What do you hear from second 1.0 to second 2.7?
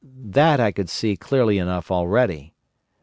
clearly enough already.